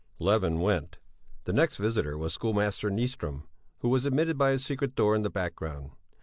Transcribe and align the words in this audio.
Levin 0.17 0.59
went. 0.61 0.97
The 1.43 1.53
next 1.53 1.77
visitor 1.77 2.17
was 2.17 2.33
schoolmaster 2.33 2.89
Nyström, 2.89 3.43
who 3.81 3.89
was 3.89 4.07
admitted 4.07 4.35
by 4.35 4.49
a 4.49 4.57
secret 4.57 4.95
door 4.95 5.15
in 5.15 5.21
the 5.21 5.29
background. 5.29 5.91